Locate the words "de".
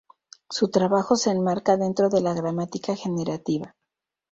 2.09-2.21